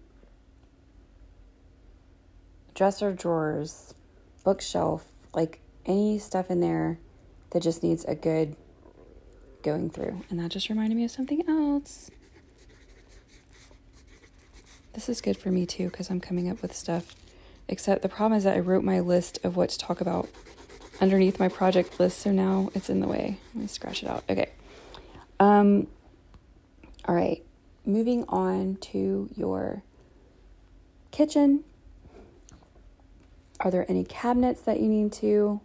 dresser 2.75 3.13
drawers, 3.13 3.95
bookshelf, 4.45 5.07
like 5.35 5.61
any 5.87 6.19
stuff 6.19 6.51
in 6.51 6.61
there 6.61 6.99
that 7.51 7.63
just 7.63 7.83
needs 7.83 8.05
a 8.05 8.15
good 8.15 8.57
going 9.69 9.91
through. 9.91 10.23
And 10.31 10.41
that 10.41 10.51
just 10.51 10.69
reminded 10.69 10.97
me 10.97 11.05
of 11.05 11.11
something 11.11 11.47
else. 11.49 12.11
This 14.95 15.09
is 15.09 15.21
good 15.21 15.37
for 15.37 15.51
me 15.51 15.67
too 15.67 15.91
because 15.91 16.11
I'm 16.11 16.21
coming 16.21 16.49
up 16.49 16.63
with 16.63 16.75
stuff. 16.75 17.15
Except 17.69 18.03
the 18.03 18.09
problem 18.09 18.39
is 18.39 18.45
that 18.45 18.57
I 18.57 18.61
wrote 18.61 18.83
my 18.83 19.01
list 19.01 19.39
of 19.45 19.57
what 19.57 19.69
to 19.71 19.79
talk 19.79 20.01
about 20.01 20.29
underneath 21.01 21.39
my 21.39 21.49
project 21.49 22.01
list, 22.01 22.19
so 22.19 22.33
now 22.33 22.71
it's 22.75 22.89
in 22.89 23.01
the 23.01 23.07
way. 23.07 23.39
Let 23.55 23.63
me 23.63 23.67
scratch 23.69 24.03
it 24.03 24.09
out. 24.09 24.25
Okay. 24.29 24.51
Um 25.39 25.87
all 27.05 27.15
right. 27.15 27.45
Moving 27.85 28.25
on 28.29 28.77
to 28.93 29.29
your 29.37 29.83
kitchen. 31.11 31.65
Are 33.61 33.71
there 33.71 33.85
any 33.89 34.05
cabinets 34.05 34.63
that 34.63 34.81
you 34.81 34.89
need 34.89 35.13
to 35.15 35.61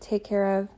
take 0.00 0.24
care 0.24 0.58
of? 0.58 0.68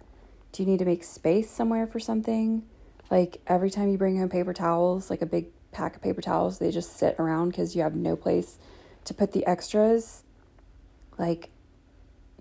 Do 0.58 0.64
you 0.64 0.70
need 0.70 0.80
to 0.80 0.84
make 0.84 1.04
space 1.04 1.48
somewhere 1.48 1.86
for 1.86 2.00
something? 2.00 2.64
Like 3.12 3.40
every 3.46 3.70
time 3.70 3.90
you 3.90 3.96
bring 3.96 4.18
home 4.18 4.28
paper 4.28 4.52
towels, 4.52 5.08
like 5.08 5.22
a 5.22 5.26
big 5.26 5.46
pack 5.70 5.94
of 5.94 6.02
paper 6.02 6.20
towels, 6.20 6.58
they 6.58 6.72
just 6.72 6.96
sit 6.96 7.14
around 7.16 7.50
because 7.50 7.76
you 7.76 7.82
have 7.82 7.94
no 7.94 8.16
place 8.16 8.58
to 9.04 9.14
put 9.14 9.30
the 9.30 9.46
extras. 9.46 10.24
Like, 11.16 11.50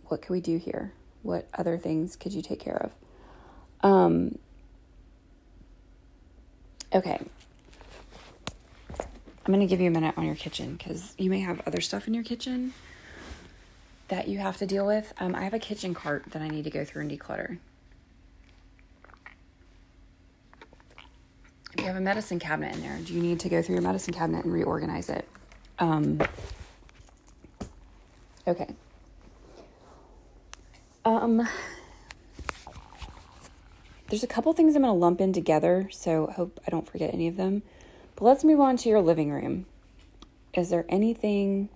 what 0.05 0.23
can 0.23 0.33
we 0.33 0.41
do 0.41 0.57
here? 0.57 0.93
What 1.21 1.47
other 1.53 1.77
things 1.77 2.15
could 2.15 2.33
you 2.33 2.41
take 2.41 2.59
care 2.59 2.77
of? 2.77 2.91
Um, 3.87 4.39
okay. 6.91 7.19
I'm 8.99 9.53
going 9.53 9.59
to 9.59 9.67
give 9.67 9.79
you 9.79 9.89
a 9.89 9.93
minute 9.93 10.15
on 10.17 10.25
your 10.25 10.33
kitchen 10.33 10.73
because 10.75 11.13
you 11.19 11.29
may 11.29 11.41
have 11.41 11.61
other 11.67 11.81
stuff 11.81 12.07
in 12.07 12.15
your 12.15 12.23
kitchen 12.23 12.73
that 14.07 14.27
you 14.27 14.39
have 14.39 14.57
to 14.57 14.65
deal 14.65 14.87
with. 14.87 15.13
Um, 15.19 15.35
I 15.35 15.43
have 15.43 15.53
a 15.53 15.59
kitchen 15.59 15.93
cart 15.93 16.25
that 16.31 16.41
I 16.41 16.47
need 16.47 16.63
to 16.63 16.71
go 16.71 16.83
through 16.83 17.03
and 17.03 17.11
declutter. 17.11 17.59
You 21.87 21.93
have 21.93 22.01
a 22.01 22.03
medicine 22.03 22.37
cabinet 22.37 22.75
in 22.75 22.81
there, 22.81 22.99
do 22.99 23.13
you 23.13 23.21
need 23.21 23.39
to 23.39 23.47
go 23.47 23.61
through 23.61 23.75
your 23.75 23.81
medicine 23.81 24.13
cabinet 24.13 24.43
and 24.43 24.53
reorganize 24.53 25.09
it? 25.09 25.25
Um, 25.79 26.19
okay. 28.45 28.67
Um, 31.05 31.47
there's 34.09 34.23
a 34.23 34.27
couple 34.27 34.51
things 34.51 34.75
I'm 34.75 34.81
going 34.81 34.93
to 34.93 34.99
lump 34.99 35.21
in 35.21 35.31
together, 35.31 35.87
so 35.89 36.27
I 36.27 36.33
hope 36.33 36.59
I 36.67 36.71
don't 36.71 36.85
forget 36.85 37.13
any 37.13 37.29
of 37.29 37.37
them. 37.37 37.63
But 38.17 38.25
let's 38.25 38.43
move 38.43 38.59
on 38.59 38.75
to 38.77 38.89
your 38.89 39.01
living 39.01 39.31
room. 39.31 39.65
Is 40.53 40.69
there 40.69 40.85
anything 40.89 41.69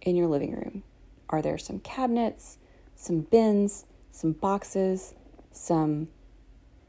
in 0.00 0.16
your 0.16 0.28
living 0.28 0.52
room? 0.52 0.82
Are 1.28 1.42
there 1.42 1.58
some 1.58 1.80
cabinets, 1.80 2.56
some 2.96 3.20
bins, 3.20 3.84
some 4.12 4.32
boxes, 4.32 5.12
some 5.52 6.08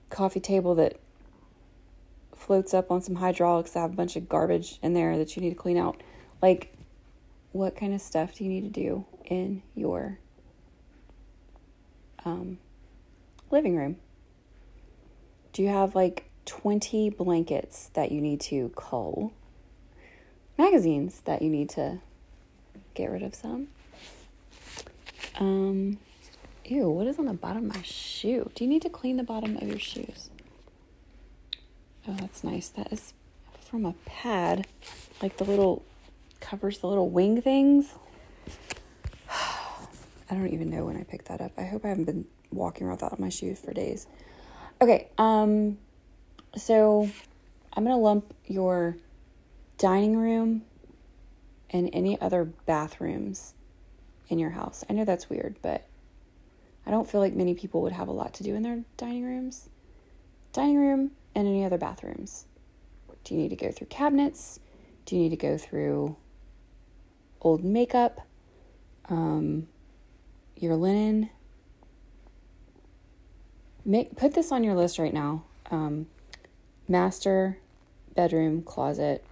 coffee 0.10 0.40
table 0.40 0.76
that 0.76 0.98
floats 2.42 2.74
up 2.74 2.92
on 2.92 3.02
some 3.02 3.16
hydraulics 3.16 3.72
that 3.72 3.82
have 3.82 3.94
a 3.94 3.96
bunch 3.96 4.16
of 4.16 4.28
garbage 4.28 4.80
in 4.82 4.94
there 4.94 5.18
that 5.18 5.36
you 5.36 5.42
need 5.42 5.52
to 5.52 5.56
clean 5.56 5.78
out? 5.78 6.02
Like, 6.42 6.76
what 7.52 7.76
kind 7.76 7.94
of 7.94 8.02
stuff 8.02 8.36
do 8.36 8.44
you 8.44 8.50
need 8.50 8.62
to 8.62 8.70
do 8.70 9.06
in 9.26 9.62
your 9.76 10.18
um, 12.26 12.58
living 13.52 13.78
room? 13.78 13.98
Do 15.54 15.62
you 15.62 15.70
have 15.70 15.96
like 15.96 16.30
20 16.46 17.12
blankets 17.12 17.92
that 17.94 18.12
you 18.12 18.22
need 18.22 18.42
to 18.42 18.72
cull? 18.76 19.34
Magazines 20.58 21.22
that 21.26 21.42
you 21.42 21.50
need 21.50 21.70
to 21.70 22.00
get 22.94 23.12
rid 23.12 23.22
of 23.22 23.36
some? 23.36 23.68
Um, 25.40 25.98
ew, 26.66 26.90
what 26.90 27.08
is 27.08 27.20
on 27.20 27.26
the 27.26 27.34
bottom 27.34 27.70
of 27.70 27.76
my 27.76 27.82
shoe? 27.84 28.50
Do 28.56 28.64
you 28.64 28.70
need 28.70 28.82
to 28.82 28.90
clean 28.90 29.18
the 29.18 29.24
bottom 29.24 29.58
of 29.58 29.64
your 29.64 29.80
shoes? 29.80 30.30
Oh, 32.08 32.16
that's 32.20 32.44
nice. 32.44 32.70
That 32.70 32.92
is 32.92 33.14
from 33.60 33.86
a 33.86 33.94
pad, 34.06 34.68
like 35.22 35.38
the 35.38 35.44
little 35.44 35.84
covers 36.40 36.80
the 36.80 36.88
little 36.88 37.10
wing 37.10 37.42
things. 37.42 37.94
I 39.30 40.34
don't 40.34 40.48
even 40.48 40.70
know 40.70 40.86
when 40.86 40.98
I 40.98 41.04
picked 41.04 41.28
that 41.28 41.42
up. 41.42 41.52
I 41.58 41.64
hope 41.64 41.86
I 41.86 41.90
haven't 41.90 42.06
been 42.06 42.26
walking 42.52 42.88
around 42.88 42.98
without 42.98 43.20
my 43.20 43.30
shoes 43.30 43.60
for 43.60 43.74
days. 43.74 44.08
Okay, 44.82 45.10
um, 45.18 45.78
so 46.56 47.10
I'm 47.74 47.84
gonna 47.84 48.00
lump 48.00 48.34
your 48.48 48.98
dining 49.78 50.18
room 50.18 50.64
and 51.70 51.90
any 51.94 52.20
other 52.20 52.46
bathrooms 52.46 53.54
in 54.28 54.40
your 54.40 54.50
house. 54.52 54.84
I 54.90 54.94
know 54.94 55.06
that's 55.06 55.30
weird, 55.30 55.56
but 55.62 55.86
I 56.86 56.92
don't 56.92 57.10
feel 57.10 57.22
like 57.22 57.36
many 57.36 57.54
people 57.54 57.82
would 57.84 57.94
have 57.94 58.08
a 58.08 58.12
lot 58.12 58.34
to 58.36 58.44
do 58.44 58.56
in 58.56 58.64
their 58.64 58.84
dining 58.98 59.24
rooms. 59.24 59.70
Dining 60.52 60.78
room 60.78 61.12
and 61.36 61.48
any 61.48 61.64
other 61.64 61.78
bathrooms. 61.78 62.46
Do 63.24 63.36
you 63.36 63.42
need 63.42 63.50
to 63.50 63.56
go 63.56 63.72
through 63.72 63.88
cabinets? 63.88 64.60
Do 65.06 65.16
you 65.16 65.24
need 65.24 65.30
to 65.30 65.36
go 65.36 65.58
through 65.58 66.16
old 67.42 67.64
makeup? 67.64 68.22
Um, 69.10 69.68
your 70.56 70.76
linen? 70.76 71.30
Make 73.84 74.16
put 74.16 74.34
this 74.34 74.52
on 74.52 74.64
your 74.64 74.76
list 74.76 75.00
right 75.00 75.14
now. 75.14 75.44
Um, 75.70 76.08
master 76.88 77.58
bedroom 78.16 78.62
closet. 78.62 79.24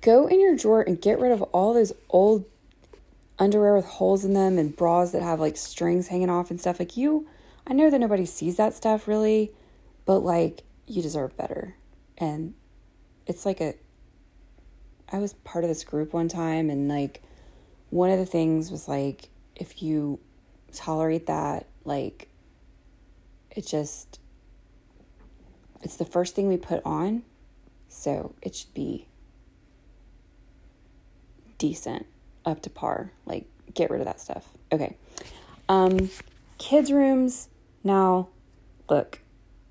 Go 0.00 0.26
in 0.26 0.40
your 0.40 0.54
drawer 0.54 0.82
and 0.82 1.00
get 1.00 1.18
rid 1.18 1.32
of 1.32 1.42
all 1.42 1.74
those 1.74 1.92
old 2.10 2.44
underwear 3.38 3.74
with 3.74 3.86
holes 3.86 4.24
in 4.24 4.34
them 4.34 4.58
and 4.58 4.74
bras 4.74 5.10
that 5.12 5.22
have 5.22 5.40
like 5.40 5.56
strings 5.56 6.08
hanging 6.08 6.30
off 6.30 6.50
and 6.50 6.60
stuff. 6.60 6.78
Like 6.78 6.96
you, 6.96 7.26
I 7.66 7.72
know 7.72 7.90
that 7.90 7.98
nobody 7.98 8.24
sees 8.24 8.56
that 8.56 8.74
stuff 8.74 9.08
really, 9.08 9.50
but 10.06 10.20
like 10.20 10.62
you 10.86 11.02
deserve 11.02 11.36
better. 11.36 11.76
And 12.16 12.54
it's 13.26 13.44
like 13.44 13.60
a 13.60 13.74
I 15.12 15.18
was 15.18 15.34
part 15.34 15.62
of 15.62 15.68
this 15.68 15.84
group 15.84 16.12
one 16.12 16.28
time 16.28 16.70
and 16.70 16.88
like 16.88 17.22
one 17.90 18.10
of 18.10 18.18
the 18.18 18.26
things 18.26 18.70
was 18.70 18.88
like 18.88 19.28
if 19.54 19.82
you 19.82 20.18
tolerate 20.72 21.26
that, 21.26 21.66
like 21.84 22.28
it 23.50 23.66
just 23.66 24.20
it's 25.82 25.96
the 25.96 26.04
first 26.04 26.34
thing 26.34 26.48
we 26.48 26.56
put 26.56 26.80
on, 26.84 27.22
so 27.88 28.34
it 28.42 28.54
should 28.54 28.74
be 28.74 29.06
decent, 31.58 32.06
up 32.44 32.62
to 32.62 32.70
par. 32.70 33.12
Like 33.24 33.46
get 33.74 33.90
rid 33.90 34.00
of 34.00 34.06
that 34.06 34.20
stuff. 34.20 34.48
Okay. 34.72 34.96
Um 35.68 36.10
kids 36.58 36.92
rooms. 36.92 37.48
Now, 37.84 38.28
look, 38.88 39.20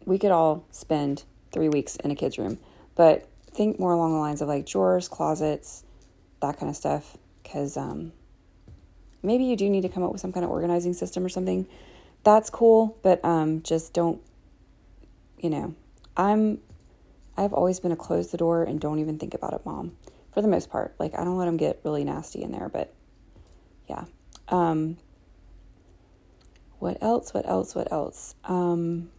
we 0.06 0.18
could 0.18 0.32
all 0.32 0.66
spend 0.72 1.24
3 1.52 1.70
weeks 1.70 1.96
in 1.98 2.12
a 2.12 2.16
kids 2.16 2.38
room, 2.38 2.58
but 2.96 3.28
think 3.56 3.80
more 3.80 3.94
along 3.94 4.14
the 4.14 4.20
lines 4.20 4.42
of 4.42 4.48
like 4.48 4.66
drawers, 4.66 5.08
closets, 5.08 5.84
that 6.42 6.58
kind 6.58 6.70
of 6.70 6.76
stuff 6.76 7.18
cuz 7.44 7.78
um 7.78 8.12
maybe 9.24 9.46
you 9.46 9.56
do 9.56 9.70
need 9.70 9.82
to 9.82 9.90
come 9.90 10.04
up 10.04 10.12
with 10.12 10.22
some 10.22 10.32
kind 10.32 10.44
of 10.44 10.52
organizing 10.52 10.94
system 10.94 11.26
or 11.26 11.30
something. 11.30 11.68
That's 12.24 12.50
cool, 12.50 12.98
but 13.02 13.24
um 13.24 13.62
just 13.62 13.94
don't 13.94 14.22
you 15.40 15.50
know, 15.50 15.74
I'm 16.18 16.60
I've 17.38 17.54
always 17.54 17.80
been 17.80 17.92
a 17.92 17.98
close 17.98 18.32
the 18.32 18.38
door 18.38 18.64
and 18.64 18.80
don't 18.80 19.00
even 19.00 19.18
think 19.20 19.34
about 19.34 19.54
it, 19.54 19.66
mom. 19.66 19.96
For 20.32 20.42
the 20.42 20.48
most 20.48 20.70
part, 20.70 20.96
like 21.00 21.18
I 21.18 21.24
don't 21.24 21.38
let 21.38 21.46
them 21.46 21.58
get 21.58 21.80
really 21.84 22.04
nasty 22.04 22.44
in 22.44 22.52
there, 22.52 22.70
but 22.70 22.94
yeah. 23.88 24.06
Um 24.50 24.98
what 26.80 26.98
else? 27.02 27.34
What 27.34 27.48
else? 27.48 27.74
What 27.74 27.92
else? 27.92 28.36
Um 28.44 29.10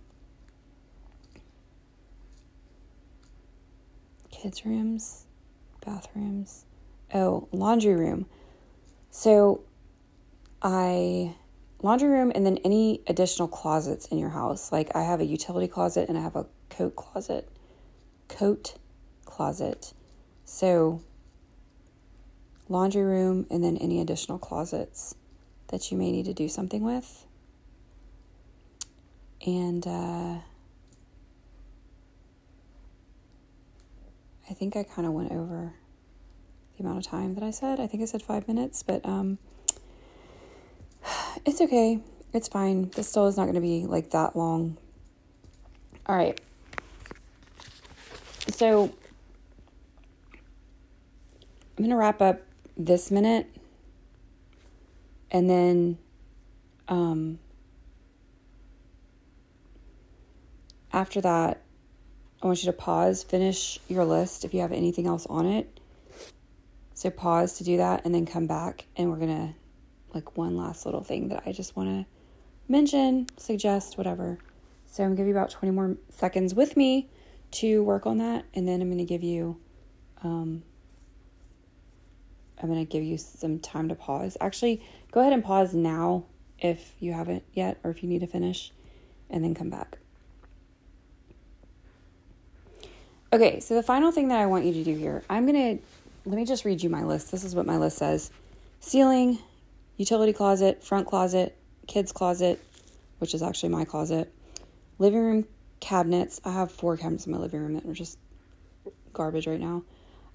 kids 4.37 4.65
rooms, 4.65 5.25
bathrooms. 5.85 6.65
Oh, 7.15 7.49
laundry 7.53 7.95
room. 7.95 8.27
So 9.11 9.63
I 10.63 11.35
laundry 11.83 12.09
room 12.09 12.33
and 12.35 12.45
then 12.45 12.59
any 12.65 13.01
additional 13.07 13.49
closets 13.49 14.07
in 14.07 14.19
your 14.19 14.31
house. 14.31 14.73
Like 14.73 14.95
I 14.95 15.03
have 15.03 15.21
a 15.21 15.25
utility 15.25 15.69
closet 15.69 16.09
and 16.09 16.19
I 16.19 16.23
have 16.23 16.37
a 16.37 16.47
coat 16.71 16.97
closet. 16.97 17.49
Coat 18.29 18.75
closet. 19.25 19.93
So, 20.45 21.03
laundry 22.69 23.03
room 23.03 23.47
and 23.51 23.63
then 23.63 23.77
any 23.77 24.01
additional 24.01 24.39
closets 24.39 25.15
that 25.69 25.91
you 25.91 25.99
may 25.99 26.13
need 26.13 26.27
to 26.27 26.35
do 26.35 26.49
something 26.49 26.83
with. 26.83 27.27
And 29.45 29.87
uh, 29.87 30.39
I 34.49 34.55
think 34.55 34.77
I 34.77 34.83
kind 34.85 35.07
of 35.07 35.13
went 35.13 35.33
over 35.33 35.75
the 36.77 36.85
amount 36.85 36.99
of 36.99 37.11
time 37.11 37.35
that 37.35 37.43
I 37.43 37.51
said. 37.51 37.81
I 37.81 37.87
think 37.87 38.03
I 38.03 38.07
said 38.07 38.23
five 38.23 38.47
minutes, 38.47 38.83
but 38.83 39.05
um, 39.05 39.39
it's 41.45 41.61
okay. 41.61 42.01
It's 42.33 42.49
fine. 42.49 42.91
This 42.91 43.09
still 43.09 43.27
is 43.27 43.37
not 43.37 43.45
going 43.45 43.55
to 43.55 43.61
be 43.61 43.87
like 43.87 44.11
that 44.11 44.37
long. 44.37 44.77
All 46.07 46.17
right. 46.17 46.41
So 48.49 48.85
I'm 51.77 51.85
going 51.85 51.91
to 51.91 51.97
wrap 51.97 52.23
up 52.23 52.41
this 52.77 53.11
minute 53.11 53.47
and 55.31 55.49
then 55.49 55.99
um 56.89 57.39
after 60.93 61.21
that 61.21 61.61
I 62.43 62.47
want 62.47 62.63
you 62.63 62.71
to 62.71 62.77
pause, 62.77 63.23
finish 63.23 63.79
your 63.89 64.05
list 64.05 64.45
if 64.45 64.53
you 64.53 64.61
have 64.61 64.73
anything 64.73 65.07
else 65.07 65.27
on 65.27 65.47
it. 65.47 65.81
So 66.95 67.11
pause 67.11 67.59
to 67.59 67.65
do 67.65 67.79
that 67.79 68.05
and 68.05 68.15
then 68.15 68.27
come 68.27 68.47
back 68.47 68.87
and 68.97 69.11
we're 69.11 69.17
going 69.17 69.49
to 69.49 69.55
like 70.15 70.37
one 70.37 70.57
last 70.57 70.87
little 70.87 71.03
thing 71.03 71.29
that 71.29 71.43
I 71.47 71.53
just 71.53 71.77
want 71.77 71.89
to 71.89 72.07
mention, 72.69 73.27
suggest, 73.37 73.99
whatever. 73.99 74.39
So 74.87 75.03
I'm 75.03 75.11
going 75.11 75.17
to 75.17 75.21
give 75.23 75.29
you 75.29 75.35
about 75.35 75.51
20 75.51 75.75
more 75.75 75.97
seconds 76.11 76.55
with 76.55 76.77
me 76.77 77.09
to 77.53 77.83
work 77.83 78.07
on 78.07 78.19
that 78.19 78.45
and 78.55 78.67
then 78.67 78.81
I'm 78.81 78.89
going 78.89 78.99
to 78.99 79.05
give 79.05 79.23
you 79.23 79.59
um 80.23 80.63
I'm 82.61 82.69
going 82.69 82.85
to 82.85 82.91
give 82.91 83.05
you 83.05 83.19
some 83.19 83.59
time 83.59 83.91
to 83.91 83.95
pause. 83.95 84.37
Actually, 84.41 84.83
go 85.13 85.21
ahead 85.21 85.35
and 85.35 85.45
pause 85.45 85.75
now 85.75 86.25
if 86.59 86.95
you 87.01 87.13
haven't 87.13 87.45
yet 87.53 87.79
or 87.85 87.91
if 87.91 88.03
you 88.03 88.09
need 88.09 88.21
to 88.21 88.27
finish 88.27 88.73
and 89.29 89.45
then 89.45 89.55
come 89.55 89.69
back. 89.69 89.99
Okay, 93.37 93.61
so 93.61 93.75
the 93.75 93.83
final 93.83 94.13
thing 94.13 94.29
that 94.29 94.41
I 94.41 94.47
want 94.47 94.65
you 94.65 94.73
to 94.73 94.83
do 94.83 94.95
here, 94.97 95.23
I'm 95.29 95.45
going 95.45 95.77
to 95.77 95.85
let 96.25 96.37
me 96.37 96.47
just 96.47 96.65
read 96.65 96.83
you 96.83 96.89
my 96.89 97.05
list. 97.05 97.31
This 97.31 97.45
is 97.45 97.55
what 97.55 97.67
my 97.67 97.77
list 97.77 97.99
says 97.99 98.31
ceiling, 98.81 99.39
utility 99.99 100.33
closet, 100.33 100.83
front 100.83 101.07
closet, 101.07 101.55
kids' 101.87 102.13
closet, 102.13 102.59
which 103.19 103.35
is 103.35 103.43
actually 103.43 103.69
my 103.69 103.85
closet, 103.85 104.33
living 104.99 105.21
room 105.21 105.45
cabinets. 105.81 106.41
I 106.47 106.53
have 106.53 106.73
four 106.73 106.97
cabinets 106.97 107.27
in 107.27 107.33
my 107.33 107.37
living 107.37 107.61
room 107.61 107.75
that 107.75 107.85
are 107.85 107.93
just 107.93 108.19
garbage 109.13 109.47
right 109.47 109.61
now. 109.61 109.83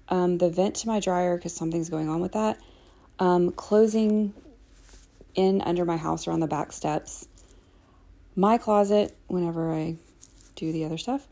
Um, 0.08 0.38
the 0.38 0.48
vent 0.48 0.76
to 0.76 0.86
my 0.86 1.00
dryer 1.00 1.36
because 1.36 1.56
something's 1.56 1.90
going 1.90 2.08
on 2.08 2.20
with 2.20 2.34
that. 2.34 2.56
Um, 3.18 3.50
closing 3.50 4.32
in 5.34 5.60
under 5.62 5.84
my 5.84 5.96
house 5.96 6.28
around 6.28 6.38
the 6.38 6.46
back 6.46 6.70
steps. 6.70 7.26
My 8.36 8.58
closet 8.58 9.12
whenever 9.26 9.74
I 9.74 9.96
do 10.54 10.70
the 10.70 10.84
other 10.84 10.98
stuff 10.98 11.26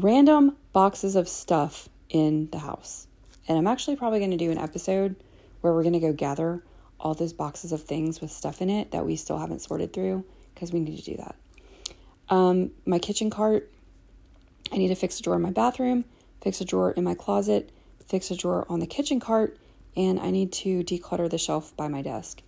random 0.00 0.56
boxes 0.72 1.16
of 1.16 1.28
stuff 1.28 1.88
in 2.08 2.48
the 2.50 2.58
house. 2.58 3.06
And 3.46 3.58
I'm 3.58 3.66
actually 3.66 3.96
probably 3.96 4.18
going 4.18 4.30
to 4.30 4.36
do 4.36 4.50
an 4.50 4.58
episode 4.58 5.16
where 5.60 5.72
we're 5.72 5.82
going 5.82 5.94
to 5.94 6.00
go 6.00 6.12
gather 6.12 6.62
all 7.00 7.14
those 7.14 7.32
boxes 7.32 7.72
of 7.72 7.82
things 7.82 8.20
with 8.20 8.30
stuff 8.30 8.60
in 8.60 8.70
it 8.70 8.90
that 8.90 9.06
we 9.06 9.16
still 9.16 9.38
haven't 9.38 9.62
sorted 9.62 9.92
through 9.92 10.24
because 10.54 10.72
we 10.72 10.80
need 10.80 10.96
to 10.96 11.04
do 11.04 11.16
that. 11.16 11.34
Um, 12.28 12.70
my 12.84 12.98
kitchen 12.98 13.30
cart, 13.30 13.70
I 14.72 14.76
need 14.76 14.88
to 14.88 14.94
fix 14.94 15.18
a 15.20 15.22
drawer 15.22 15.36
in 15.36 15.42
my 15.42 15.50
bathroom, 15.50 16.04
fix 16.42 16.60
a 16.60 16.64
drawer 16.64 16.90
in 16.90 17.04
my 17.04 17.14
closet, 17.14 17.70
fix 18.06 18.30
a 18.30 18.36
drawer 18.36 18.66
on 18.68 18.80
the 18.80 18.86
kitchen 18.86 19.20
cart, 19.20 19.56
and 19.96 20.20
I 20.20 20.30
need 20.30 20.52
to 20.52 20.82
declutter 20.82 21.30
the 21.30 21.38
shelf 21.38 21.76
by 21.76 21.88
my 21.88 22.02
desk. 22.02 22.42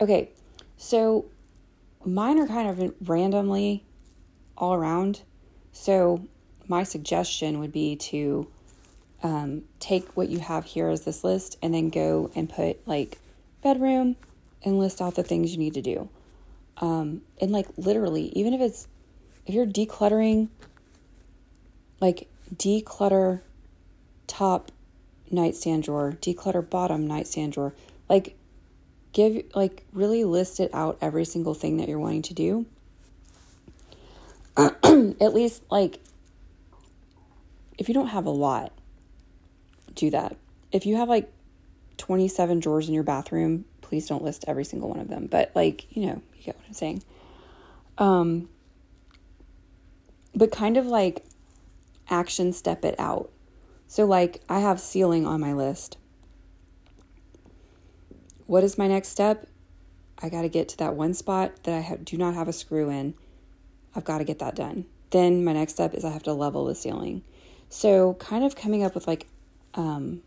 Okay, 0.00 0.30
so 0.76 1.26
mine 2.04 2.38
are 2.38 2.46
kind 2.46 2.68
of 2.68 2.94
randomly 3.08 3.84
all 4.56 4.74
around. 4.74 5.22
So 5.72 6.26
my 6.68 6.84
suggestion 6.84 7.58
would 7.60 7.72
be 7.72 7.96
to 7.96 8.46
um, 9.22 9.62
take 9.80 10.08
what 10.16 10.28
you 10.28 10.38
have 10.38 10.64
here 10.64 10.88
as 10.88 11.04
this 11.04 11.24
list 11.24 11.58
and 11.62 11.74
then 11.74 11.88
go 11.88 12.30
and 12.34 12.48
put 12.48 12.86
like 12.86 13.18
bedroom 13.62 14.16
and 14.62 14.78
list 14.78 15.00
out 15.00 15.14
the 15.14 15.22
things 15.22 15.52
you 15.52 15.58
need 15.58 15.74
to 15.74 15.82
do. 15.82 16.08
Um, 16.78 17.22
and 17.40 17.50
like 17.50 17.66
literally, 17.76 18.26
even 18.38 18.54
if 18.54 18.60
it's 18.60 18.86
if 19.46 19.54
you're 19.54 19.66
decluttering, 19.66 20.48
like 22.00 22.28
declutter 22.54 23.40
top 24.26 24.70
nightstand 25.30 25.84
drawer, 25.84 26.16
declutter 26.20 26.68
bottom 26.68 27.06
nightstand 27.06 27.54
drawer, 27.54 27.74
like 28.08 28.36
give 29.12 29.42
like 29.54 29.84
really 29.92 30.24
list 30.24 30.60
it 30.60 30.72
out 30.72 30.98
every 31.00 31.24
single 31.24 31.54
thing 31.54 31.78
that 31.78 31.88
you're 31.88 31.98
wanting 31.98 32.22
to 32.22 32.34
do. 32.34 32.66
At 34.56 35.34
least 35.34 35.62
like 35.70 36.00
if 37.78 37.88
you 37.88 37.94
don't 37.94 38.08
have 38.08 38.26
a 38.26 38.30
lot, 38.30 38.72
do 39.94 40.10
that. 40.10 40.36
If 40.72 40.84
you 40.84 40.96
have 40.96 41.08
like 41.08 41.32
27 41.96 42.60
drawers 42.60 42.88
in 42.88 42.94
your 42.94 43.04
bathroom, 43.04 43.64
please 43.80 44.06
don't 44.06 44.22
list 44.22 44.44
every 44.46 44.64
single 44.64 44.88
one 44.88 45.00
of 45.00 45.08
them. 45.08 45.26
But 45.30 45.52
like, 45.54 45.96
you 45.96 46.06
know, 46.06 46.22
you 46.36 46.44
get 46.44 46.56
what 46.56 46.64
I'm 46.66 46.74
saying. 46.74 47.02
Um 47.96 48.48
but 50.34 50.52
kind 50.52 50.76
of 50.76 50.86
like 50.86 51.24
action 52.10 52.52
step 52.52 52.84
it 52.84 52.94
out. 52.98 53.30
So 53.86 54.04
like 54.04 54.42
I 54.48 54.60
have 54.60 54.80
ceiling 54.80 55.26
on 55.26 55.40
my 55.40 55.52
list. 55.52 55.96
What 58.46 58.64
is 58.64 58.78
my 58.78 58.88
next 58.88 59.08
step? 59.08 59.46
I 60.20 60.28
got 60.28 60.42
to 60.42 60.48
get 60.48 60.70
to 60.70 60.76
that 60.78 60.94
one 60.94 61.14
spot 61.14 61.62
that 61.64 61.74
I 61.74 61.96
do 61.96 62.16
not 62.16 62.34
have 62.34 62.48
a 62.48 62.52
screw 62.52 62.90
in. 62.90 63.14
I've 63.94 64.04
got 64.04 64.18
to 64.18 64.24
get 64.24 64.38
that 64.40 64.56
done. 64.56 64.86
Then 65.10 65.44
my 65.44 65.52
next 65.52 65.74
step 65.74 65.94
is 65.94 66.04
I 66.04 66.10
have 66.10 66.22
to 66.24 66.32
level 66.32 66.64
the 66.64 66.74
ceiling. 66.74 67.22
So, 67.68 68.14
kind 68.14 68.44
of 68.44 68.56
coming 68.56 68.82
up 68.82 68.94
with 68.94 69.06
like, 69.06 69.26
um, 69.74 70.22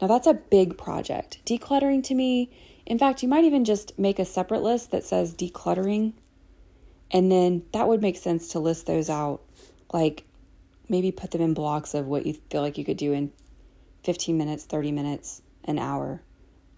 now 0.00 0.06
that's 0.06 0.26
a 0.26 0.34
big 0.34 0.78
project. 0.78 1.38
Decluttering 1.44 2.02
to 2.04 2.14
me, 2.14 2.50
in 2.86 2.98
fact, 2.98 3.22
you 3.22 3.28
might 3.28 3.44
even 3.44 3.64
just 3.64 3.98
make 3.98 4.18
a 4.18 4.24
separate 4.24 4.62
list 4.62 4.90
that 4.90 5.04
says 5.04 5.34
decluttering. 5.34 6.14
And 7.10 7.30
then 7.30 7.62
that 7.72 7.88
would 7.88 8.00
make 8.00 8.16
sense 8.16 8.48
to 8.48 8.58
list 8.58 8.86
those 8.86 9.10
out. 9.10 9.42
Like 9.92 10.24
maybe 10.88 11.12
put 11.12 11.30
them 11.30 11.40
in 11.40 11.54
blocks 11.54 11.94
of 11.94 12.06
what 12.06 12.26
you 12.26 12.34
feel 12.50 12.62
like 12.62 12.78
you 12.78 12.84
could 12.84 12.96
do 12.96 13.12
in 13.12 13.32
15 14.04 14.36
minutes, 14.36 14.64
30 14.64 14.92
minutes, 14.92 15.42
an 15.64 15.78
hour, 15.78 16.22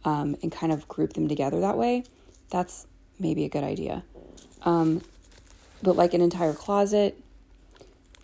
um, 0.05 0.37
and 0.43 0.53
kind 0.53 0.73
of 0.73 0.87
group 0.89 1.15
them 1.15 1.29
together 1.29 1.61
that 1.61 1.79
way. 1.79 2.05
That's 2.51 2.87
maybe 3.19 3.45
a 3.45 3.49
good 3.49 3.65
idea. 3.65 4.05
Um, 4.63 5.03
but 5.83 5.97
like 5.97 6.15
an 6.15 6.21
entire 6.21 6.53
closet, 6.53 7.19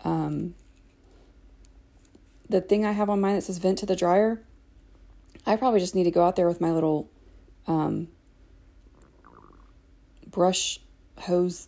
um, 0.03 0.53
the 2.51 2.61
thing 2.61 2.85
I 2.85 2.91
have 2.91 3.09
on 3.09 3.21
mine 3.21 3.35
that 3.35 3.43
says 3.43 3.57
vent 3.57 3.79
to 3.79 3.85
the 3.85 3.95
dryer, 3.95 4.41
I 5.45 5.55
probably 5.55 5.79
just 5.79 5.95
need 5.95 6.03
to 6.03 6.11
go 6.11 6.23
out 6.23 6.35
there 6.35 6.47
with 6.47 6.59
my 6.59 6.71
little 6.71 7.09
um, 7.65 8.09
brush 10.27 10.79
hose 11.17 11.67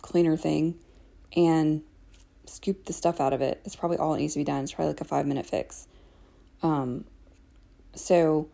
cleaner 0.00 0.36
thing 0.36 0.78
and 1.36 1.82
scoop 2.46 2.86
the 2.86 2.92
stuff 2.92 3.20
out 3.20 3.32
of 3.32 3.42
it. 3.42 3.60
It's 3.64 3.76
probably 3.76 3.98
all 3.98 4.14
it 4.14 4.18
needs 4.18 4.32
to 4.32 4.40
be 4.40 4.44
done. 4.44 4.64
It's 4.64 4.72
probably 4.72 4.92
like 4.92 5.00
a 5.02 5.04
five 5.04 5.26
minute 5.26 5.46
fix. 5.46 5.86
Um, 6.62 7.04
so 7.94 8.48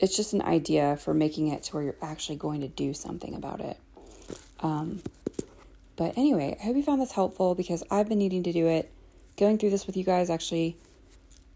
it's 0.00 0.16
just 0.16 0.32
an 0.32 0.42
idea 0.42 0.96
for 0.96 1.14
making 1.14 1.48
it 1.48 1.62
to 1.64 1.76
where 1.76 1.84
you're 1.84 1.96
actually 2.02 2.36
going 2.36 2.62
to 2.62 2.68
do 2.68 2.92
something 2.92 3.34
about 3.34 3.60
it. 3.60 3.78
Um, 4.60 5.02
but 5.94 6.18
anyway, 6.18 6.56
I 6.60 6.64
hope 6.64 6.76
you 6.76 6.82
found 6.82 7.00
this 7.00 7.12
helpful 7.12 7.54
because 7.54 7.84
I've 7.90 8.08
been 8.08 8.18
needing 8.18 8.42
to 8.42 8.52
do 8.52 8.66
it 8.66 8.92
going 9.36 9.58
through 9.58 9.70
this 9.70 9.86
with 9.86 9.96
you 9.96 10.04
guys 10.04 10.30
actually 10.30 10.76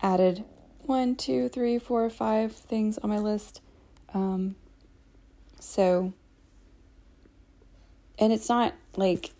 added 0.02 0.44
one, 0.82 1.14
two, 1.14 1.48
three, 1.48 1.78
four, 1.78 2.08
five 2.10 2.52
things 2.52 2.98
on 2.98 3.10
my 3.10 3.18
list. 3.18 3.60
Um, 4.12 4.56
so, 5.58 6.12
and 8.18 8.32
it's 8.32 8.48
not 8.48 8.74
like, 8.96 9.30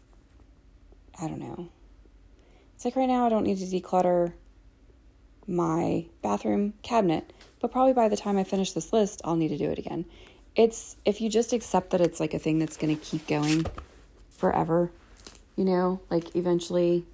I 1.21 1.27
don't 1.27 1.41
know. 1.41 1.69
It's 2.75 2.85
like 2.85 2.97
right 2.97 3.09
now 3.09 3.27
I 3.27 3.29
don't 3.29 3.45
need 3.45 3.59
to 3.59 3.65
declutter 3.65 4.33
my 5.47 6.07
bathroom 6.23 6.75
cabinet, 6.83 7.33
but 7.61 7.73
probably 7.73 7.93
by 7.93 8.09
the 8.09 8.17
time 8.17 8.39
I 8.39 8.45
finish 8.45 8.73
this 8.73 8.93
list, 8.93 9.21
I'll 9.25 9.37
need 9.37 9.49
to 9.49 9.59
do 9.59 9.71
it 9.71 9.79
again. 9.79 10.07
It's 10.57 10.97
if 11.05 11.21
you 11.21 11.29
just 11.29 11.53
accept 11.53 11.91
that 11.91 12.01
it's 12.01 12.21
like 12.21 12.35
a 12.35 12.39
thing 12.39 12.59
that's 12.59 12.77
going 12.77 12.97
to 12.97 13.03
keep 13.05 13.27
going 13.27 13.67
forever, 14.31 14.93
you 15.57 15.65
know, 15.65 16.01
like 16.11 16.35
eventually 16.35 17.05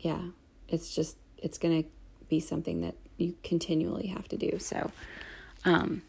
yeah, 0.00 0.20
it's 0.68 0.94
just 0.94 1.16
it's 1.38 1.58
going 1.58 1.82
to 1.82 1.88
be 2.28 2.40
something 2.40 2.80
that 2.82 2.94
you 3.16 3.34
continually 3.42 4.08
have 4.08 4.28
to 4.28 4.36
do. 4.36 4.58
So, 4.58 4.90
um 5.64 6.02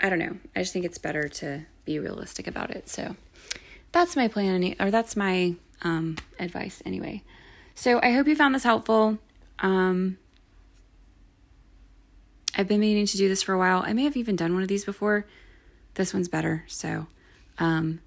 I 0.00 0.08
don't 0.08 0.18
know. 0.18 0.36
I 0.56 0.60
just 0.60 0.72
think 0.72 0.84
it's 0.84 0.98
better 0.98 1.28
to 1.28 1.64
be 1.84 1.98
realistic 1.98 2.46
about 2.46 2.70
it. 2.70 2.88
So, 2.88 3.16
that's 3.92 4.16
my 4.16 4.28
plan 4.28 4.74
or 4.80 4.90
that's 4.90 5.16
my 5.16 5.54
um 5.82 6.16
advice 6.38 6.82
anyway. 6.84 7.22
So, 7.74 8.00
I 8.02 8.12
hope 8.12 8.26
you 8.26 8.36
found 8.36 8.54
this 8.54 8.64
helpful. 8.64 9.18
Um 9.58 10.18
I've 12.54 12.68
been 12.68 12.80
meaning 12.80 13.06
to 13.06 13.16
do 13.16 13.28
this 13.28 13.42
for 13.42 13.54
a 13.54 13.58
while. 13.58 13.82
I 13.86 13.94
may 13.94 14.04
have 14.04 14.16
even 14.16 14.36
done 14.36 14.52
one 14.52 14.62
of 14.62 14.68
these 14.68 14.84
before. 14.84 15.26
This 15.94 16.12
one's 16.12 16.28
better. 16.28 16.64
So, 16.66 17.06
um 17.58 18.00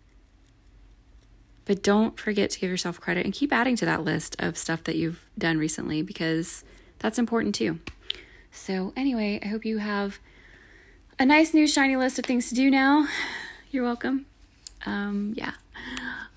but 1.66 1.84
don't 1.84 2.20
forget 2.20 2.50
to 2.52 2.60
give 2.60 2.70
yourself 2.70 3.00
credit 3.00 3.26
and 3.26 3.34
keep 3.34 3.52
adding 3.52 3.76
to 3.78 3.86
that 3.86 4.04
list 4.04 4.36
of 4.40 4.58
stuff 4.58 4.84
that 4.86 4.96
you've 4.96 5.26
done 5.38 5.58
recently 5.58 6.02
because 6.02 6.64
that's 7.00 7.20
important 7.20 7.56
too. 7.56 7.80
So, 8.52 8.94
anyway, 8.96 9.40
I 9.44 9.48
hope 9.48 9.66
you 9.66 9.80
have 9.80 10.20
a 11.20 11.26
nice 11.26 11.54
new 11.54 11.68
shiny 11.68 11.96
list 11.96 12.20
of 12.20 12.26
things 12.26 12.50
to 12.50 12.56
do 12.56 12.72
now. 12.72 13.08
You're 13.72 13.84
welcome. 13.84 14.26
Um, 14.86 15.34
yeah. 15.36 15.54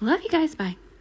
Love 0.00 0.22
you 0.22 0.28
guys. 0.28 0.54
Bye. 0.54 0.76